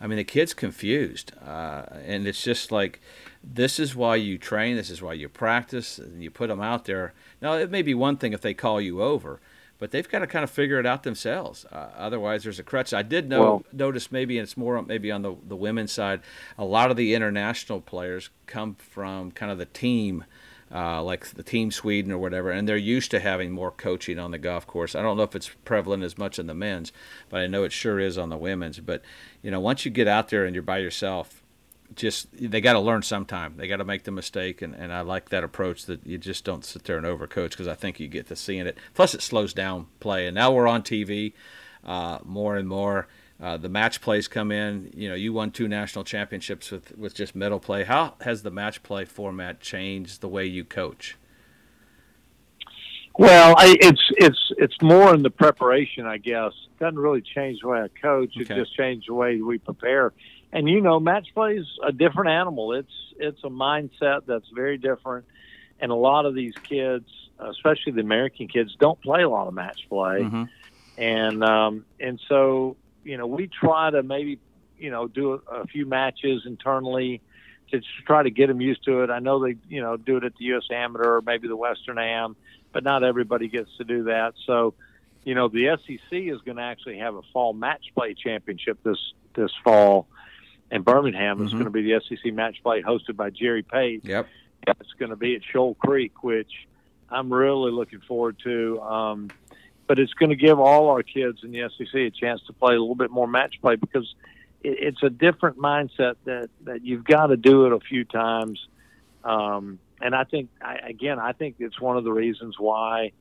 [0.00, 3.00] I mean, the kid's confused, uh, and it's just like
[3.42, 4.76] this is why you train.
[4.76, 7.14] This is why you practice, and you put them out there.
[7.40, 9.40] Now, it may be one thing if they call you over,
[9.82, 11.66] but they've got to kind of figure it out themselves.
[11.72, 12.94] Uh, otherwise, there's a crutch.
[12.94, 16.20] I did know Well- notice maybe it's more maybe on the the women's side.
[16.56, 20.24] A lot of the international players come from kind of the team.
[20.72, 24.30] Uh, like the team Sweden or whatever, and they're used to having more coaching on
[24.30, 24.94] the golf course.
[24.94, 26.92] I don't know if it's prevalent as much in the men's,
[27.28, 28.80] but I know it sure is on the women's.
[28.80, 29.02] But
[29.42, 31.41] you know, once you get out there and you're by yourself,
[31.94, 33.54] just they got to learn sometime.
[33.56, 36.44] They got to make the mistake, and, and I like that approach that you just
[36.44, 38.76] don't sit there and overcoach because I think you get to seeing it.
[38.94, 41.32] Plus, it slows down play, and now we're on TV
[41.84, 43.08] uh, more and more.
[43.40, 44.92] Uh, the match plays come in.
[44.94, 47.84] You know, you won two national championships with with just medal play.
[47.84, 51.16] How has the match play format changed the way you coach?
[53.18, 56.52] Well, I, it's it's it's more in the preparation, I guess.
[56.66, 58.30] It doesn't really change the way I coach.
[58.36, 58.54] It Okay.
[58.54, 60.12] just changed the way we prepare.
[60.52, 62.74] And you know, match play is a different animal.
[62.74, 65.26] It's it's a mindset that's very different.
[65.80, 67.06] And a lot of these kids,
[67.38, 70.20] especially the American kids, don't play a lot of match play.
[70.22, 70.48] Mhm.
[70.98, 74.38] and um, and so you know we try to maybe
[74.78, 77.22] you know do a, a few matches internally
[77.70, 79.10] to try to get them used to it.
[79.10, 80.64] I know they you know do it at the U.S.
[80.70, 82.36] Amateur or maybe the Western Am,
[82.72, 84.34] but not everybody gets to do that.
[84.46, 84.74] So
[85.24, 88.98] you know the SEC is going to actually have a fall match play championship this
[89.34, 90.06] this fall
[90.72, 91.42] in Birmingham.
[91.42, 91.58] It's Mhm.
[91.58, 94.04] going to be the SEC match play hosted by Jerry Pate.
[94.04, 94.26] Yep.
[94.66, 96.66] It's going to be at Shoal Creek, which
[97.10, 98.80] I'm really looking forward to.
[98.80, 99.30] Um,
[99.86, 102.74] but it's going to give all our kids in the SEC a chance to play
[102.74, 104.14] a little bit more match play because
[104.62, 108.66] it, it's a different mindset that that you've got to do it a few times.
[109.24, 113.12] Um, and I think, I, again, I think it's one of the reasons why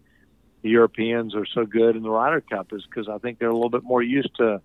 [0.62, 3.54] the Europeans are so good in the Ryder Cup is because I think they're a
[3.54, 4.62] little bit more used to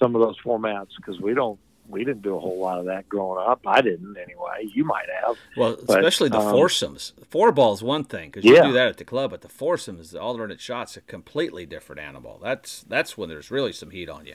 [0.00, 1.58] some of those formats because we don't
[1.90, 3.60] we didn't do a whole lot of that growing up.
[3.66, 4.68] I didn't anyway.
[4.72, 5.36] You might have.
[5.56, 7.12] Well, But, especially the um, foursomes.
[7.28, 8.62] Four ball is one thing because you Yeah.
[8.62, 12.00] do that at the club, but the foursomes, all the alternate shots, a completely different
[12.00, 12.38] animal.
[12.42, 14.34] That's that's when there's really some heat on you.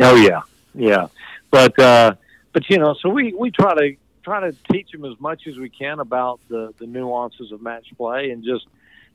[0.00, 0.40] Oh yeah,
[0.74, 1.08] yeah.
[1.50, 2.14] But uh,
[2.52, 5.58] but you know, so we we try to try to teach them as much as
[5.58, 8.66] we can about the the nuances of match play, and just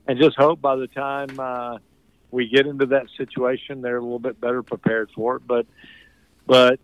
[0.06, 1.78] and just hope by the time uh,
[2.30, 5.42] we get into that situation, they're a little bit better prepared for it.
[5.46, 5.66] But
[6.46, 6.78] but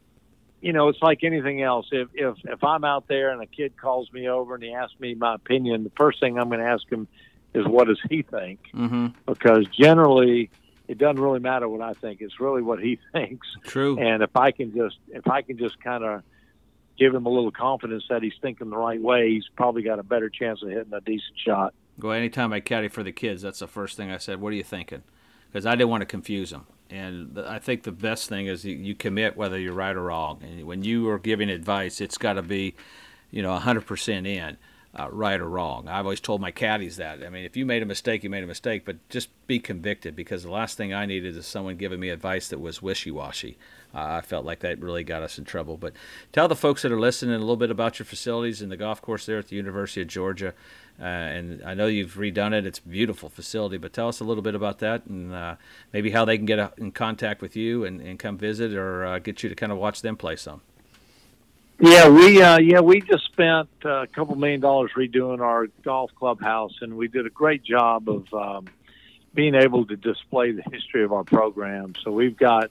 [0.64, 1.86] you know, it's like anything else.
[1.92, 4.98] If if if I'm out there and a kid calls me over and he asks
[4.98, 7.06] me my opinion, the first thing I'm going to ask him
[7.52, 8.60] is what does he think?
[8.72, 9.08] Mm-hmm.
[9.26, 10.48] Because generally,
[10.88, 12.22] it doesn't really matter what I think.
[12.22, 13.46] It's really what he thinks.
[13.64, 13.98] True.
[13.98, 16.22] And if I can just if I can just kind of
[16.98, 20.02] give him a little confidence that he's thinking the right way, he's probably got a
[20.02, 21.74] better chance of hitting a decent shot.
[21.98, 24.40] Well, anytime I caddy for the kids, that's the first thing I said.
[24.40, 25.02] What are you thinking?
[25.52, 26.66] Because I didn't want to confuse them.
[26.90, 30.42] And I think the best thing is you, commit whether you're right or wrong.
[30.42, 32.74] And when you are giving advice, it's got to be,
[33.30, 34.56] you know, 100% in,
[34.96, 35.88] uh, right or wrong.
[35.88, 37.24] I've always told my caddies that.
[37.24, 40.14] I mean, if you made a mistake, you made a mistake, but just be convicted
[40.14, 43.56] because the last thing I needed is someone giving me advice that was wishy-washy.
[43.94, 45.76] Uh, I felt like that really got us in trouble.
[45.76, 45.94] But
[46.32, 49.02] tell the folks that are listening a little bit about your facilities and the golf
[49.02, 50.54] course there at the University of Georgia.
[51.00, 52.66] Uh, and I know you've redone it.
[52.66, 55.56] It's a beautiful facility, but tell us a little bit about that and uh,
[55.92, 59.04] maybe how they can get uh, in contact with you and, and come visit or
[59.04, 60.60] uh, get you to kind of watch them play some.
[61.80, 66.12] Yeah, we uh, yeah we just spent uh, a couple million dollars redoing our golf
[66.14, 68.68] clubhouse, and we did a great job of um,
[69.34, 71.94] being able to display the history of our program.
[72.04, 72.70] So we've got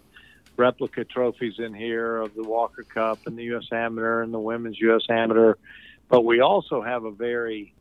[0.56, 3.68] replica trophies in here of the Walker Cup and the U.S.
[3.74, 5.04] Amateur and the Women's U.S.
[5.10, 5.56] Amateur,
[6.08, 7.74] but we also have a very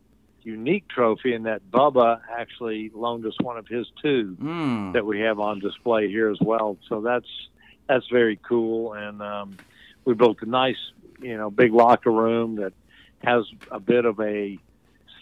[0.44, 4.92] unique trophy in that Bubba actually loaned us one of his two Mm.
[4.94, 6.76] that we have on display here as well.
[6.88, 7.28] So that's
[7.88, 9.58] that's very cool, and um,
[10.04, 10.76] we built a nice,
[11.20, 12.72] you know, big locker room that
[13.24, 14.58] has a bit of a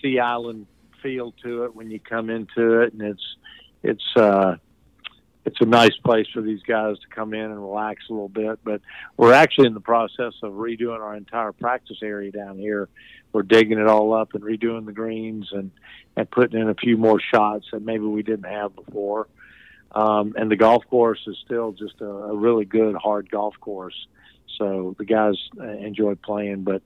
[0.00, 0.66] Sea Island
[1.02, 3.36] feel to it when you come into it, and it's
[3.82, 4.56] it's uh,
[5.44, 8.58] it's a nice place for these guys to come in and relax a little bit.
[8.62, 8.82] But
[9.16, 12.88] we're actually in the process of redoing our entire practice area down here.
[13.32, 15.70] We're digging it all up and redoing the greens and
[16.16, 19.28] and putting in a few more shots that maybe we didn't have before.
[19.92, 24.06] Um, and the golf course is still just a, a really good hard golf course.
[24.58, 26.82] So the guys uh, enjoy playing, but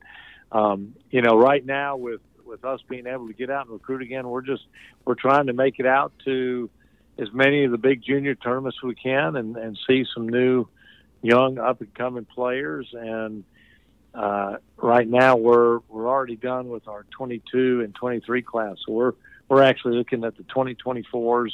[0.52, 4.02] um, you know, right now with with us being able to get out and recruit
[4.02, 4.64] again, we're just
[5.04, 6.70] we're trying to make it out to
[7.18, 10.66] as many of the big junior tournaments we can and, and see some new
[11.22, 12.88] young up and coming players.
[12.92, 13.44] And
[14.14, 18.77] uh, right now we're we're already done with our 22 and 23 class.
[18.87, 19.12] So we're
[19.48, 21.53] we're actually looking at the 2024s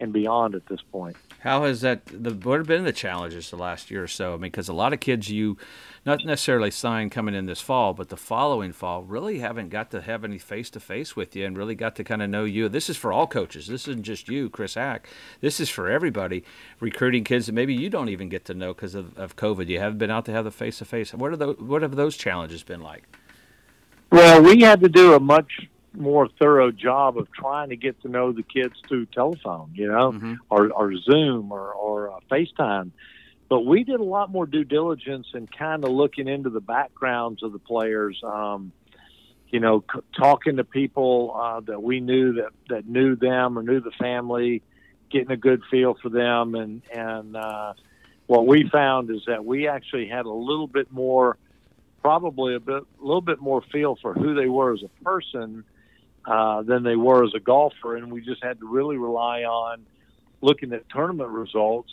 [0.00, 2.02] and beyond at this point How has that?
[2.06, 4.30] The, what have been the challenges the last year or so?
[4.30, 5.56] I mean, because a lot of kids you,
[6.04, 10.00] not necessarily signed coming in this fall, but the following fall, really haven't got to
[10.00, 12.68] have any face to face with you and really got to kind of know you.
[12.68, 13.66] This is for all coaches.
[13.66, 15.00] This isn't just you, Chris Haack.
[15.40, 16.44] This is for everybody
[16.80, 19.68] recruiting kids that maybe you don't even get to know because of, of COVID.
[19.68, 21.14] You haven't been out to have the face to face.
[21.14, 23.04] What are the What have those challenges been like?
[24.10, 28.08] Well, we had to do a much more thorough job of trying to get to
[28.08, 30.38] know the kids through telephone, you know, Mhm.
[30.50, 32.90] or, or Zoom or, or uh, FaceTime.
[33.48, 37.42] But we did a lot more due diligence and kind of looking into the backgrounds
[37.42, 38.20] of the players.
[38.22, 38.72] Um,
[39.48, 43.62] you know, c- talking to people uh, that we knew that, that knew them or
[43.62, 44.62] knew the family,
[45.10, 47.72] getting a good feel for them, and and uh,
[48.26, 51.38] what we found is that we actually had a little bit more,
[52.02, 55.64] probably a bit, a little bit more feel for who they were as a person
[56.24, 59.86] uh, than they were as a golfer, and we just had to really rely on
[60.40, 61.90] looking at tournament results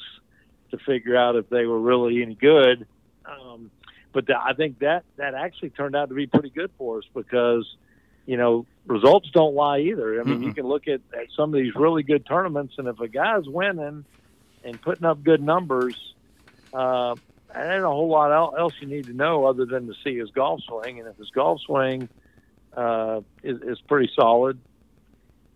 [0.71, 2.87] to figure out if they were really any good.
[3.25, 3.71] Um,
[4.13, 7.03] but th- I think that that actually turned out to be pretty good for us
[7.13, 7.67] because
[8.25, 10.19] you know results don't lie either.
[10.19, 10.55] I mean, you Mhm.
[10.55, 14.05] can look at, at some of these really good tournaments, and if a guy's winning
[14.63, 15.97] and putting up good numbers,
[16.73, 17.15] uh,
[17.55, 20.61] ain't a whole lot else you need to know other than to see his golf
[20.67, 22.09] swing, and if his golf swing
[22.75, 24.59] uh, is, is pretty solid,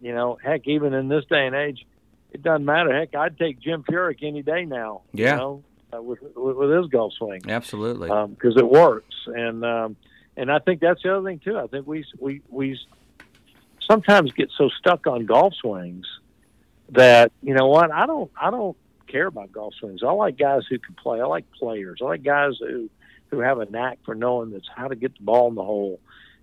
[0.02, 1.86] you know, heck, even in this day and age,
[2.32, 2.94] it doesn't matter.
[2.94, 5.02] Heck, I'd take Jim Furyk any day now.
[5.14, 5.32] Yeah.
[5.32, 5.64] You know?
[5.94, 8.10] uh, with, with with his golf swing Absolutely.
[8.30, 9.16] because it works.
[9.28, 9.96] And um,
[10.38, 11.58] and I think that's the other thing too.
[11.58, 12.80] I think we we we
[13.90, 16.06] sometimes get so stuck on golf swings
[16.90, 20.02] that you know what I don't I don't care about golf swings.
[20.04, 21.22] I like guys who can play.
[21.22, 22.00] I like players.
[22.02, 22.90] I like guys who
[23.30, 26.00] who have a knack for knowing that's how to get the ball in the hole.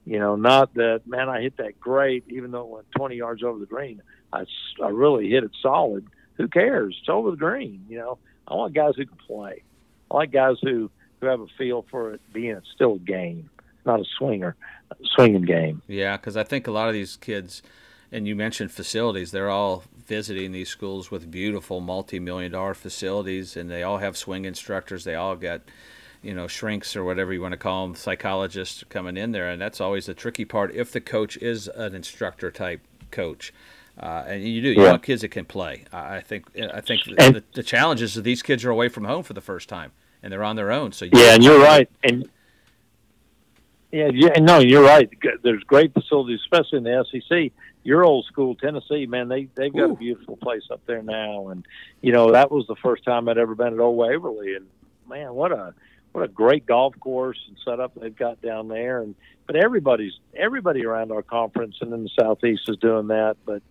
[0.07, 3.43] You know, not that man I hit that great even though it went 20 yards
[3.43, 4.01] over the green.
[4.33, 4.45] I
[4.83, 6.07] I really hit it solid.
[6.37, 6.97] Who cares?
[7.01, 7.85] It's over the green.
[7.89, 9.63] You know, I want guys who can play.
[10.11, 10.91] I like guys who
[11.21, 13.51] who have a feel for it being still a game,
[13.85, 14.55] not a swinger,
[15.03, 15.83] swinging game.
[15.89, 17.63] Yeah, because I think a lot of these kids,
[18.13, 23.71] and you mentioned facilities, they're all visiting these schools with beautiful multi-million dollar facilities, and
[23.71, 25.05] they all have swing instructors.
[25.05, 25.63] They all got,
[26.27, 29.63] you know, shrinks or whatever you want to call them, psychologists coming in there, and
[29.63, 30.75] that's always the tricky part.
[30.75, 33.53] If the coach is an instructor type coach.
[33.99, 34.69] Uh, and you do.
[34.73, 34.91] You Yeah.
[34.91, 35.85] want kids that can play.
[35.93, 36.45] I think.
[36.61, 39.33] I think And- the, the challenge is that these kids are away from home for
[39.33, 40.93] the first time, and they're on their own.
[40.93, 41.89] So you Yeah, and you're right.
[42.03, 42.29] And
[43.93, 45.09] yeah, yeah, no, you're right.
[45.43, 47.53] There's great facilities, especially in the SEC.
[47.85, 49.93] Your old school, Tennessee, man, they they've got Ooh.
[49.93, 51.49] a beautiful place up there now.
[51.49, 51.65] And
[52.03, 54.67] you know that was the first time I'd ever been at Old Waverly, and
[55.09, 55.73] man, what a
[56.17, 59.03] what a great golf course and setup they've got down there.
[59.03, 59.15] And
[59.47, 63.37] but everybody's everybody around our conference and in the southeast is doing that.
[63.45, 63.63] But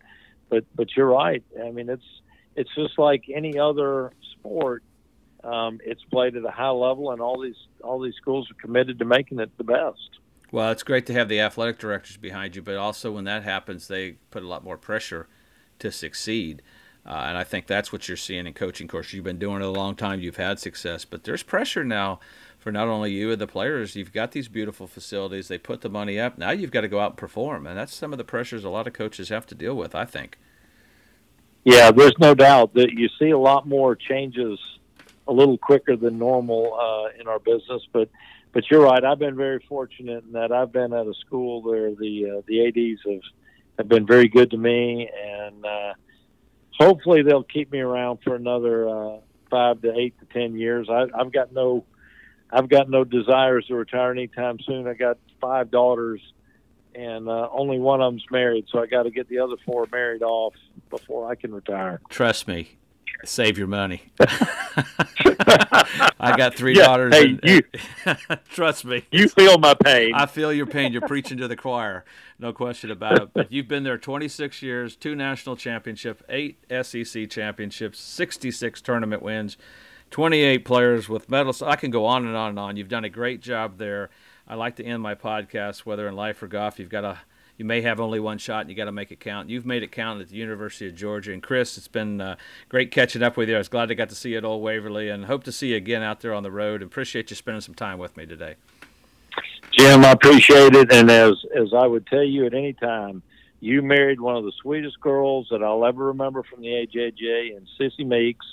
[0.49, 1.43] but but you're right.
[1.59, 2.05] I mean, it's
[2.55, 4.83] it's just like any other sport.
[5.43, 8.99] Um, it's played at a high level, and all these all these schools are committed
[8.99, 10.19] to making it the best.
[10.51, 13.87] Well, it's great to have the athletic directors behind you, but also when that happens,
[13.87, 15.27] they put a lot more pressure
[15.79, 16.61] to succeed.
[17.05, 18.85] Uh, and I think that's what you're seeing in coaching.
[18.85, 21.83] Of course, you've been doing it a long time, you've had success, but there's pressure
[21.83, 22.19] now
[22.57, 23.95] for not only you and the players.
[23.95, 26.39] You've got these beautiful facilities, they put the money up.
[26.39, 27.67] Now you've got to go out and perform.
[27.67, 30.05] And that's some of the pressures a lot of coaches have to deal with, I
[30.05, 30.39] think.
[31.63, 34.59] Yeah, there's no doubt that you see a lot more changes
[35.27, 38.09] a little quicker than normal uh, in our business, but
[38.51, 39.03] but you're right.
[39.03, 42.67] I've been very fortunate in that I've been at a school where the uh, the
[42.67, 43.21] ads have
[43.77, 45.93] have been very good to me, and uh,
[46.79, 49.17] hopefully they'll keep me around for another uh,
[49.49, 50.87] five to eight to ten years.
[50.89, 51.85] I, I've got no
[52.51, 54.87] I've got no desires to retire anytime soon.
[54.87, 56.21] I got five daughters,
[56.93, 59.87] and uh, only one of them's married, so I got to get the other four
[59.91, 60.53] married off
[60.89, 62.01] before I can retire.
[62.09, 62.77] Trust me,
[63.23, 64.03] save your money.
[66.19, 67.13] I got three Yeah, daughters.
[67.15, 67.63] hey, and, you-
[68.49, 69.05] trust me.
[69.11, 70.13] You feel my pain.
[70.13, 70.91] I feel your pain.
[70.91, 72.03] You're preaching to the choir,
[72.39, 73.29] no question about it.
[73.33, 79.57] But you've been there 26 years, two national championships, eight SEC championships, 66 tournament wins,
[80.11, 81.61] 28 players with medals.
[81.61, 82.77] I can go on and on and on.
[82.77, 84.09] You've done a great job there.
[84.47, 87.19] I like to end my podcast, whether in life or golf, you've got to.
[87.57, 89.49] You may have only one shot, and you got to make it count.
[89.49, 91.31] You've made it count at the University of Georgia.
[91.31, 92.35] And Chris, it's been uh,
[92.67, 93.55] great catching up with you.
[93.55, 95.69] I was glad I got to see you at Old Waverly, and hope to see
[95.69, 96.81] you again out there on the road.
[96.81, 98.55] Appreciate you spending some time with me today.
[99.71, 100.91] Jim, I appreciate it.
[100.91, 103.21] And as as I would tell you at any time,
[103.59, 107.67] you married one of the sweetest girls that I'll ever remember from the AJJ, and
[107.79, 108.45] Cissye Meeks.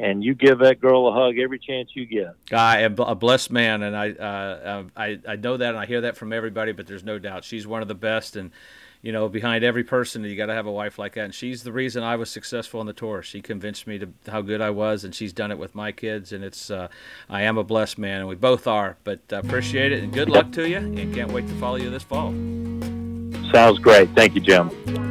[0.00, 2.34] And you give that girl a hug every chance you get.
[2.50, 6.00] I am a blessed man, and I, uh, I I know that, and I hear
[6.00, 6.72] that from everybody.
[6.72, 8.50] But there's no doubt she's one of the best, and
[9.02, 11.24] you know, behind every person, you got to have a wife like that.
[11.24, 13.22] And she's the reason I was successful on the tour.
[13.22, 16.32] She convinced me to how good I was, and she's done it with my kids.
[16.32, 16.88] And it's uh,
[17.28, 18.96] I am a blessed man, and we both are.
[19.04, 21.90] But uh, appreciate it, and good luck to you, and can't wait to follow you
[21.90, 22.32] this fall.
[23.52, 24.10] Sounds great.
[24.14, 25.09] Thank you, Jim.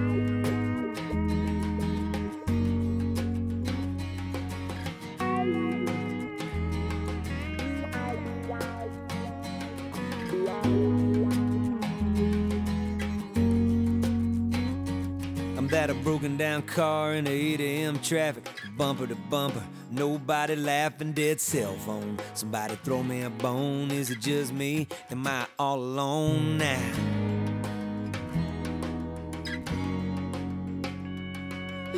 [16.69, 17.99] Car in the 8 a.m.
[17.99, 18.47] traffic,
[18.77, 19.63] bumper to bumper.
[19.91, 22.17] Nobody laughing, dead cell phone.
[22.33, 23.91] Somebody throw me a bone.
[23.91, 24.87] Is it just me?
[25.09, 26.93] Am I all alone now?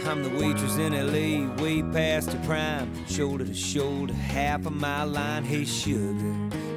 [0.08, 2.90] I'm the waitress in LA, way past her prime.
[3.08, 5.44] Shoulder to shoulder, half of my line.
[5.44, 6.34] Hey, sugar,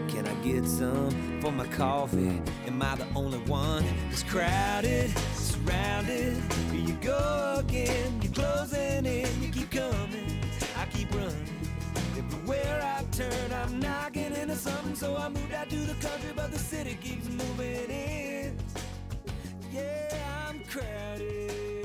[0.09, 2.43] can I get some for my coffee?
[2.67, 5.11] Am I the only one that's crowded,
[5.65, 6.37] surrounded.
[6.71, 10.41] Here you go again, you're closing in, you keep coming,
[10.77, 11.49] I keep running.
[12.17, 16.51] Everywhere I turn, I'm knocking into something, so I moved out to the country, but
[16.53, 18.57] the city keeps moving in.
[19.73, 21.84] Yeah, I'm crowded.